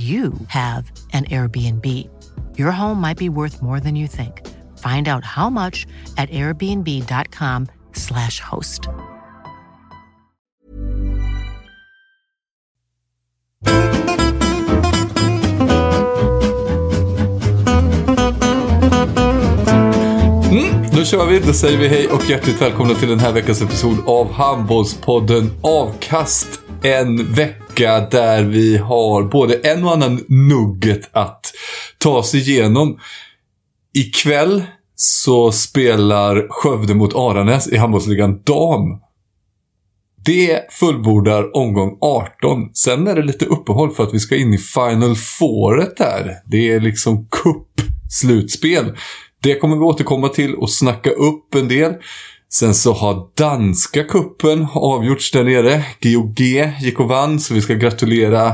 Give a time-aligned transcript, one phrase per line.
[0.00, 2.08] you have an Airbnb.
[2.58, 4.46] Your home might be worth more than you think.
[4.78, 8.88] Find out how much at airbnb.com/slash host.
[20.50, 23.62] Mm, då kör vi, då säger vi hej och hjärtligt välkomna till den här veckans
[23.62, 26.69] episod av Handbollspodden Avkast.
[26.82, 31.52] En vecka där vi har både en och annan nugget att
[31.98, 32.98] ta oss igenom.
[33.94, 34.62] Ikväll
[34.94, 39.00] så spelar Skövde mot Aranäs i handbollsligan dam.
[40.24, 42.74] Det fullbordar omgång 18.
[42.74, 46.34] Sen är det lite uppehåll för att vi ska in i Final Fouret där.
[46.46, 48.96] Det är liksom cup-slutspel.
[49.42, 51.94] Det kommer vi återkomma till och snacka upp en del.
[52.52, 55.84] Sen så har danska kuppen avgjorts där nere.
[56.02, 56.40] GOG
[56.80, 58.52] gick och vann, så vi ska gratulera.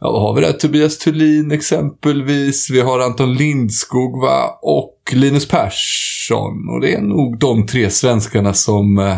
[0.00, 0.52] Ja, vad har vi där?
[0.52, 2.70] Tobias Thulin exempelvis.
[2.70, 4.58] Vi har Anton Lindskog va?
[4.62, 6.68] och Linus Persson.
[6.68, 9.16] Och det är nog de tre svenskarna som eh,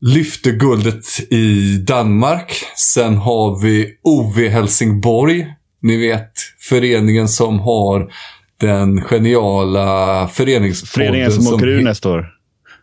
[0.00, 2.52] lyfte guldet i Danmark.
[2.76, 5.46] Sen har vi OV Helsingborg.
[5.82, 6.32] Ni vet,
[6.68, 8.12] föreningen som har
[8.60, 11.06] den geniala föreningspodden.
[11.06, 12.35] Föreningen som, åker ur nästa år.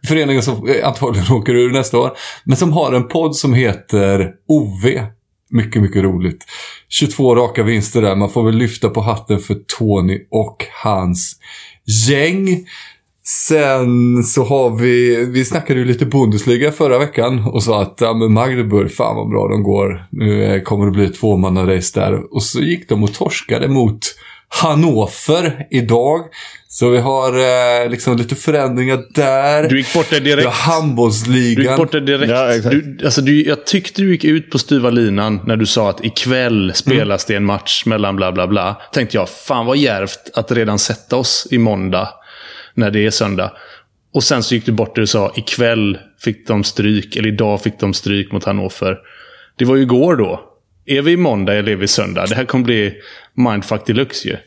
[0.07, 2.11] Föreningen som antagligen åker ur nästa år.
[2.43, 4.85] Men som har en podd som heter OV.
[5.49, 6.45] Mycket, mycket roligt.
[6.89, 8.15] 22 raka vinster där.
[8.15, 11.35] Man får väl lyfta på hatten för Tony och hans
[12.07, 12.65] gäng.
[13.25, 18.13] Sen så har vi, vi snackade ju lite Bundesliga förra veckan och sa att ja,
[18.13, 20.07] men Magdeburg, fan vad bra de går.
[20.11, 22.33] Nu eh, kommer det bli ett tvåmannarace där.
[22.35, 23.99] Och så gick de och torskade mot
[24.61, 26.21] Hannover idag.
[26.67, 27.33] Så vi har
[27.83, 29.69] eh, liksom lite förändringar där.
[29.69, 30.41] Du gick bort där direkt.
[30.41, 31.63] Vi har handbollsligan.
[31.63, 32.31] Du gick bort där direkt.
[32.31, 35.89] Ja, du, alltså, du, jag tyckte du gick ut på styva linan när du sa
[35.89, 38.81] att ikväll spelas det en match mellan bla bla bla.
[38.93, 42.09] Tänkte jag, fan vad djärvt att redan sätta oss i måndag
[42.73, 43.51] när det är söndag.
[44.13, 47.61] Och sen så gick du bort där du sa ikväll fick de stryk, eller idag
[47.61, 48.97] fick de stryk mot Hannover.
[49.57, 50.49] Det var ju igår då.
[50.85, 52.25] Är vi i måndag eller är vi söndag?
[52.25, 52.93] Det här kommer bli
[53.33, 54.37] mindfuck deluxe ju.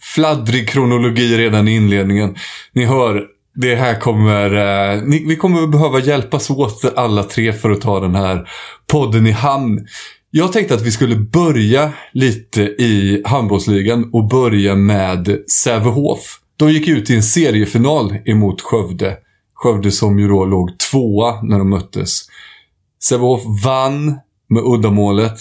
[0.00, 2.36] Fladdrig kronologi redan i inledningen.
[2.72, 4.54] Ni hör, det här kommer...
[4.54, 8.48] Eh, ni, vi kommer behöva hjälpas åt alla tre för att ta den här
[8.86, 9.86] podden i hamn.
[10.30, 16.40] Jag tänkte att vi skulle börja lite i handbollsligan och börja med Sävehof.
[16.56, 19.16] De gick ut i en seriefinal emot Skövde.
[19.54, 22.22] Skövde som ju då låg tvåa när de möttes.
[23.02, 24.18] Sävehof vann
[24.48, 25.38] med uddamålet.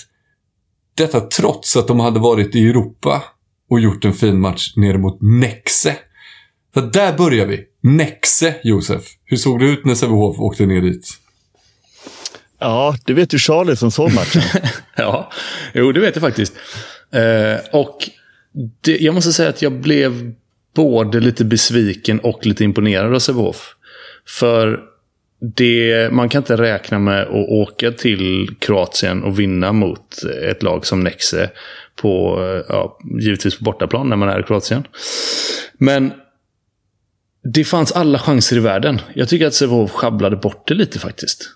[0.96, 3.24] Detta trots att de hade varit i Europa
[3.70, 5.96] och gjort en fin match nere mot Nexe.
[6.74, 7.64] Så där börjar vi.
[7.82, 9.04] Nexe, Josef.
[9.26, 11.08] Hur såg det ut när Sävehof åkte ner dit?
[12.60, 14.42] Ja, det vet ju Charlie som såg matchen.
[14.96, 15.32] ja,
[15.74, 16.54] jo det vet jag faktiskt.
[17.12, 18.10] Eh, och
[18.82, 20.34] det, jag måste säga att jag blev
[20.76, 23.76] både lite besviken och lite imponerad av Sävehof.
[24.28, 24.80] För
[25.56, 30.86] det, man kan inte räkna med att åka till Kroatien och vinna mot ett lag
[30.86, 31.50] som Nexe.
[32.02, 32.40] På,
[32.70, 34.88] ja, givetvis på bortaplan när man är i Kroatien.
[35.78, 36.14] Men
[37.54, 39.02] det fanns alla chanser i världen.
[39.14, 41.50] Jag tycker att Sävehof sjabblade bort det lite faktiskt.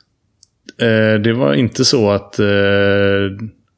[0.82, 2.46] Eh, det var inte så att, eh,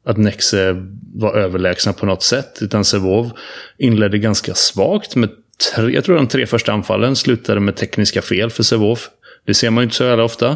[0.05, 0.75] att Nexe
[1.13, 2.59] var överlägsna på något sätt.
[2.61, 3.31] Utan Sävehof
[3.77, 5.15] inledde ganska svagt.
[5.15, 5.29] Med
[5.75, 9.09] tre, jag tror de tre första anfallen slutade med tekniska fel för Sävehof.
[9.45, 10.47] Det ser man ju inte så jävla ofta.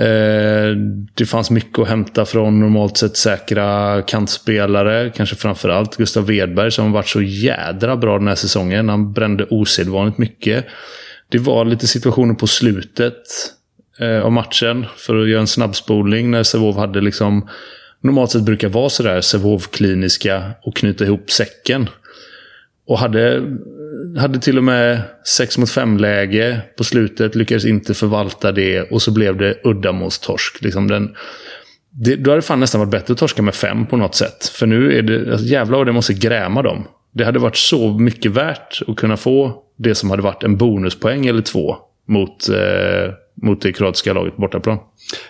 [0.00, 0.76] Eh,
[1.14, 5.12] det fanns mycket att hämta från normalt sett säkra kantspelare.
[5.16, 8.88] Kanske framförallt Gustav Wedberg som har varit så jädra bra den här säsongen.
[8.88, 10.66] Han brände osedvanligt mycket.
[11.28, 13.22] Det var lite situationer på slutet
[14.00, 17.48] eh, av matchen för att göra en snabbspolning när Sävehof hade liksom
[18.00, 21.88] normalt sett brukar vara sådär Sävehof-kliniska och knyta ihop säcken.
[22.86, 23.42] Och hade,
[24.16, 29.10] hade till och med 6 mot 5-läge på slutet, lyckades inte förvalta det och så
[29.10, 30.62] blev det uddamålstorsk.
[30.62, 31.14] Liksom den,
[31.90, 34.46] det, då hade det fan nästan varit bättre att torska med 5 på något sätt.
[34.46, 36.84] För nu är det, alltså, jävlar vad det måste gräma dem.
[37.14, 41.26] Det hade varit så mycket värt att kunna få det som hade varit en bonuspoäng
[41.26, 41.76] eller två
[42.08, 43.12] mot, eh,
[43.42, 44.78] mot det kroatiska laget bortaplan.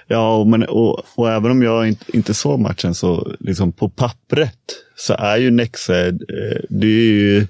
[0.07, 4.59] Ja, men, och, och även om jag inte, inte såg matchen så liksom på pappret
[4.97, 7.47] så är ju Nexe, eh, det är ju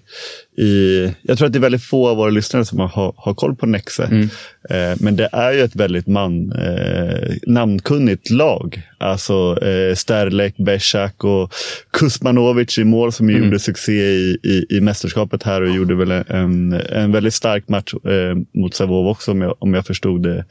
[0.59, 3.57] i, jag tror att det är väldigt få av våra lyssnare som har, har koll
[3.57, 4.05] på Nexe.
[4.05, 4.29] Mm.
[4.71, 8.83] Eh, men det är ju ett väldigt man, eh, namnkunnigt lag.
[8.99, 11.53] Alltså eh, Sterlek, Besak och
[11.93, 13.45] Kusmanovic i mål som mm.
[13.45, 17.95] gjorde succé i, i, i mästerskapet här och gjorde väl en, en väldigt stark match
[17.95, 20.45] eh, mot Savov också om jag, om jag förstod det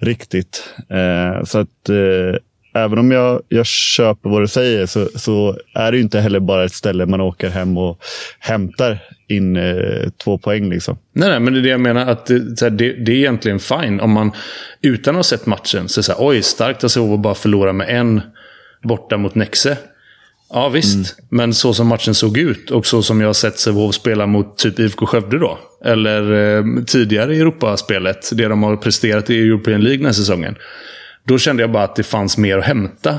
[0.00, 0.64] riktigt.
[0.90, 0.96] Eh,
[1.44, 2.40] så att eh,
[2.76, 6.64] även om jag, jag köper vad du säger så, så är det inte heller bara
[6.64, 7.98] ett ställe man åker hem och
[8.38, 8.98] hämtar
[9.28, 10.70] in eh, två poäng.
[10.70, 10.98] Liksom.
[11.12, 12.06] Nej, nej, men det är det jag menar.
[12.06, 14.32] att Det, det, det är egentligen fine om man
[14.82, 18.20] utan att ha sett matchen så, här, oj, starkt att Sävehof bara förlora med en
[18.82, 19.78] borta mot Nexe.
[20.50, 21.06] Ja visst, mm.
[21.28, 24.58] men så som matchen såg ut och så som jag har sett Sävehof spela mot
[24.58, 25.58] typ IFK Skövde då.
[25.86, 30.56] Eller eh, tidigare i Europaspelet, det de har presterat i European League den här säsongen.
[31.24, 33.18] Då kände jag bara att det fanns mer att hämta.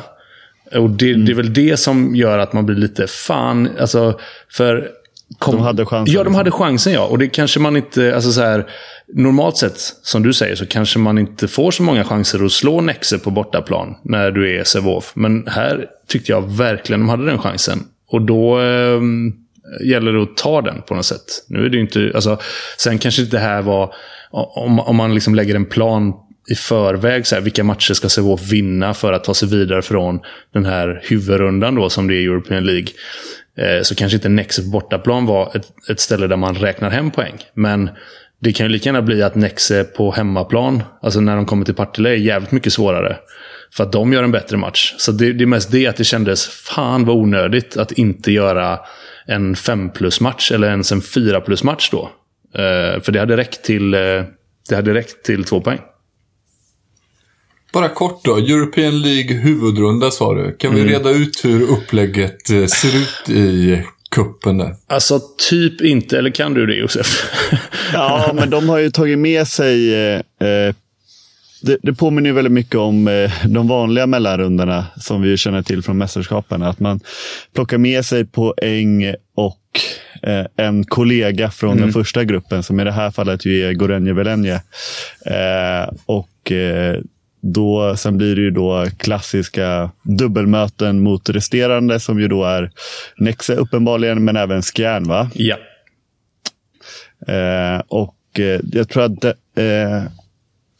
[0.75, 1.25] Och det, mm.
[1.25, 3.69] det är väl det som gör att man blir lite fan.
[3.79, 4.19] Alltså,
[4.51, 4.91] för
[5.39, 6.15] Kom, de hade chansen.
[6.15, 6.65] Ja, de hade liksom.
[6.65, 7.05] chansen ja.
[7.05, 8.65] Och det kanske man inte, alltså så här,
[9.13, 12.81] normalt sett, som du säger, så kanske man inte får så många chanser att slå
[12.81, 15.11] Nexe på bortaplan när du är Sävehof.
[15.15, 17.79] Men här tyckte jag verkligen de hade den chansen.
[18.09, 19.01] Och då eh,
[19.79, 21.45] Eh, gäller det att ta den på något sätt.
[21.47, 22.39] Nu är det ju inte, alltså,
[22.77, 23.93] sen kanske det här var,
[24.31, 26.13] om, om man liksom lägger en plan
[26.49, 30.19] i förväg, så här, vilka matcher ska Sävehof vinna för att ta sig vidare från
[30.53, 32.87] den här huvudrundan då, som det är i European League.
[33.57, 37.11] Eh, så kanske inte Nexe på bortaplan var ett, ett ställe där man räknar hem
[37.11, 37.35] poäng.
[37.53, 37.89] Men
[38.41, 41.73] det kan ju lika gärna bli att Nexe på hemmaplan, alltså när de kommer till
[41.73, 43.17] Partille, är jävligt mycket svårare.
[43.73, 44.95] För att de gör en bättre match.
[44.97, 48.79] Så det, det är mest det att det kändes, fan vad onödigt att inte göra
[49.27, 52.11] en 5 plus-match, eller ens en 4 plus-match då.
[52.53, 53.99] Eh, för det hade räckt till, eh,
[54.69, 55.79] det hade räckt till två poäng.
[57.73, 60.55] Bara kort då, European League huvudrunda sa du.
[60.57, 60.93] Kan vi mm.
[60.93, 64.75] reda ut hur upplägget eh, ser ut i kuppen där?
[64.87, 65.19] Alltså
[65.49, 67.31] typ inte, eller kan du det Josef?
[67.93, 70.75] ja, men de har ju tagit med sig eh, eh,
[71.61, 75.97] det, det påminner väldigt mycket om eh, de vanliga mellanrundorna som vi känner till från
[75.97, 76.63] mästerskapen.
[76.63, 76.99] Att man
[77.53, 79.61] plockar med sig poäng och
[80.23, 81.81] eh, en kollega från mm.
[81.83, 84.61] den första gruppen, som i det här fallet ju är Gorenje Velenje.
[85.25, 86.51] Eh, och
[87.41, 92.71] då, sen blir det ju då klassiska dubbelmöten mot resterande som ju då är
[93.17, 95.29] Nexe uppenbarligen, men även Skjern va?
[95.33, 95.57] Ja.
[97.27, 99.23] Eh, och eh, jag tror att
[99.55, 100.03] eh,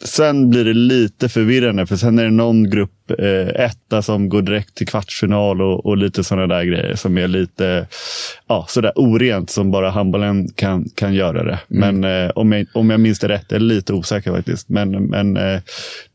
[0.04, 4.42] sen blir det lite förvirrande för sen är det någon grupp eh, etta som går
[4.42, 7.88] direkt till kvartsfinal och, och lite sådana där grejer som är lite
[8.48, 11.60] ja, sådär orent som bara handbollen kan, kan göra det.
[11.72, 12.02] Mm.
[12.02, 14.70] Men eh, om, jag, om jag minns det rätt, är lite osäker faktiskt.
[14.70, 15.62] Men, men eh,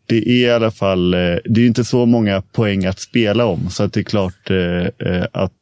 [0.07, 3.71] det är i alla fall, eh, det är inte så många poäng att spela om.
[3.71, 5.53] Så att det är klart eh, eh, att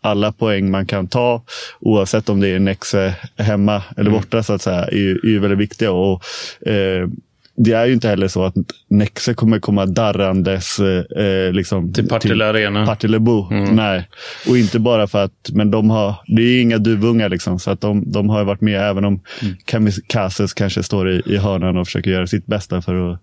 [0.00, 1.42] alla poäng man kan ta,
[1.80, 4.20] oavsett om det är Nexe hemma eller mm.
[4.20, 5.90] borta, så att säga, är, är väldigt viktiga.
[5.92, 6.22] Och,
[6.68, 7.08] eh,
[7.56, 8.54] det är ju inte heller så att
[8.88, 12.86] Nexe kommer komma darrandes eh, liksom, till Partille Arena.
[12.86, 13.48] Partillebo.
[13.50, 13.76] Mm.
[13.76, 14.08] Nej,
[14.48, 17.80] och inte bara för att, men de har, det är inga duvungar liksom, så att
[17.80, 19.54] de, de har varit med även om mm.
[19.64, 23.20] Kamikazes kanske står i, i hörnan och försöker göra sitt bästa för att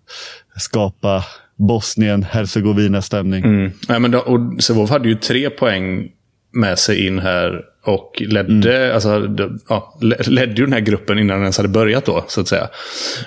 [0.58, 1.24] skapa
[1.56, 3.44] Bosnien-Hercegovina-stämning.
[3.44, 3.72] Mm.
[3.88, 6.12] Ja, men då, och Sevov hade ju tre poäng
[6.54, 8.94] med sig in här och ledde, mm.
[8.94, 9.36] alltså,
[9.70, 12.68] ja, ledde ju den här gruppen innan den ens hade börjat då, så att säga.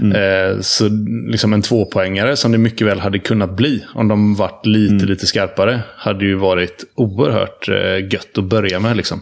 [0.01, 0.13] Mm.
[0.13, 0.89] Eh, så
[1.31, 5.07] liksom en tvåpoängare som det mycket väl hade kunnat bli, om de varit lite, mm.
[5.07, 8.97] lite skarpare, hade ju varit oerhört eh, gött att börja med.
[8.97, 9.21] Liksom.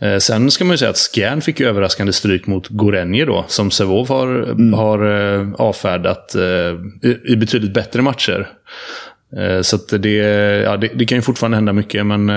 [0.00, 3.44] Eh, sen ska man ju säga att Skjern fick ju överraskande stryk mot Gorenje då,
[3.48, 4.72] som Sevov har, mm.
[4.72, 8.48] har eh, avfärdat eh, i, i betydligt bättre matcher.
[9.36, 10.14] Eh, så det,
[10.64, 12.30] ja, det, det, kan ju fortfarande hända mycket, men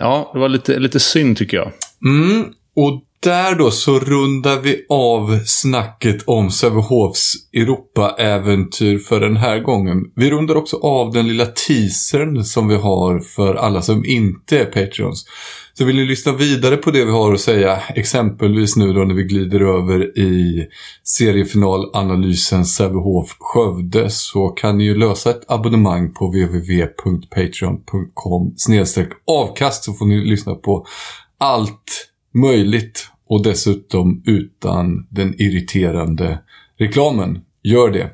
[0.00, 1.72] ja, det var lite, lite synd tycker jag.
[2.04, 9.58] Mm, och där då så rundar vi av snacket om Sävehofs Europa-äventyr för den här
[9.58, 9.98] gången.
[10.16, 14.64] Vi rundar också av den lilla teasern som vi har för alla som inte är
[14.64, 15.26] Patreons.
[15.74, 19.14] Så vill ni lyssna vidare på det vi har att säga, exempelvis nu då när
[19.14, 20.66] vi glider över i
[21.04, 28.54] seriefinalanalysen Sävehof Skövde så kan ni ju lösa ett abonnemang på www.patreon.com
[29.26, 30.86] avkast så får ni lyssna på
[31.38, 36.38] allt möjligt och dessutom utan den irriterande
[36.76, 37.38] reklamen.
[37.62, 38.10] Gör det!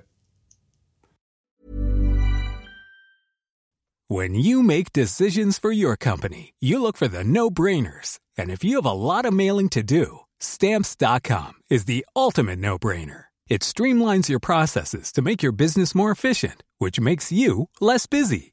[4.08, 8.18] When you make decisions for your company, you look for the no-brainers.
[8.38, 10.06] And if you have a lot of mailing to do,
[10.40, 13.24] stamps.com is the ultimate no-brainer.
[13.48, 18.52] It streamlines your processes to make your business more efficient, which makes you less busy.